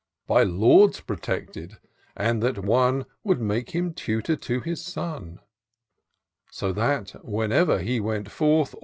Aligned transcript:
By 0.25 0.41
lords 0.41 0.99
protected! 0.99 1.77
and 2.17 2.41
that 2.41 2.57
one 2.65 3.05
Would 3.23 3.39
make 3.39 3.69
him 3.69 3.93
tutor 3.93 4.35
to 4.35 4.59
his 4.59 4.83
son: 4.83 5.39
So 6.49 6.71
that, 6.73 7.23
whenever 7.23 7.77
he 7.77 7.99
went 7.99 8.31
forth. 8.31 8.73